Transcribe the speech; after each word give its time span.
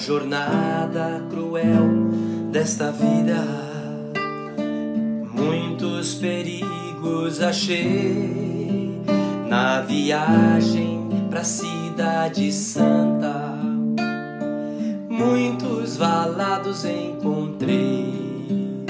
Na 0.00 0.06
jornada 0.06 1.22
cruel 1.28 1.86
desta 2.50 2.90
vida, 2.90 3.44
muitos 5.30 6.14
perigos 6.14 7.42
achei 7.42 8.98
na 9.46 9.82
viagem 9.82 11.06
pra 11.28 11.44
Cidade 11.44 12.50
Santa. 12.50 13.58
Muitos 15.06 15.98
valados 15.98 16.86
encontrei, 16.86 18.86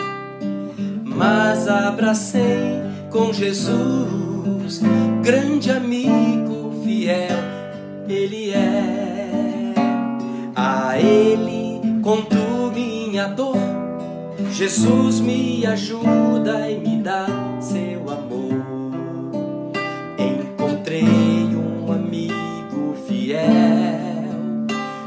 mas 1.05 1.67
abracei 1.67 2.85
com 3.11 3.33
Jesus, 3.33 4.81
grande 5.25 5.73
amigo 5.73 6.73
fiel, 6.85 7.37
Ele 8.09 8.53
é. 8.53 9.10
A 10.55 10.99
Ele 10.99 11.81
conto 12.03 12.73
minha 12.75 13.29
dor. 13.29 13.57
Jesus 14.53 15.21
me 15.21 15.65
ajuda 15.67 16.71
e 16.71 16.79
me 16.79 17.03
dá 17.03 17.27
seu 17.61 18.11
amor. 18.11 18.61
Encontrei 20.19 21.05
um 21.05 21.93
amigo 21.93 22.95
fiel. 23.07 23.41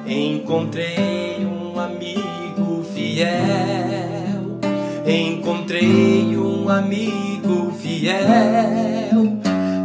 Encontrei 0.07 1.45
um 1.45 1.79
amigo 1.79 2.83
fiel. 2.93 4.59
Encontrei 5.05 6.37
um 6.37 6.69
amigo 6.69 7.71
fiel. 7.79 8.23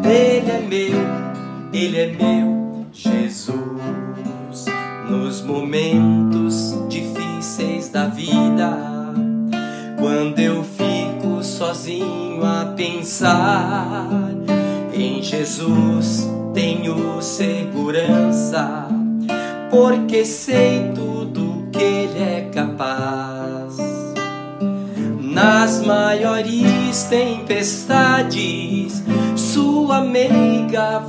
Ele 0.05 0.51
é 0.51 0.61
meu, 0.67 1.01
ele 1.73 1.99
é 1.99 2.07
meu, 2.07 2.48
quando 10.29 10.41
eu 10.41 10.63
fico 10.63 11.43
sozinho 11.43 12.45
a 12.45 12.75
pensar 12.77 14.07
em 14.93 15.23
Jesus, 15.23 16.29
tenho 16.53 17.23
segurança, 17.23 18.89
porque 19.71 20.27
sei 20.27 20.93
tudo 20.95 21.67
que 21.73 21.83
Ele 21.83 22.19
é 22.19 22.51
capaz. 22.53 23.79
Nas 25.19 25.81
maiores 25.83 27.05
tempestades, 27.05 29.03
Sua 29.35 30.03
meiga 30.03 31.05